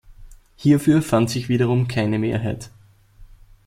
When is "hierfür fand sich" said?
0.55-1.47